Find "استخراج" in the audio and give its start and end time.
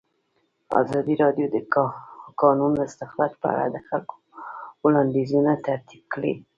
2.87-3.31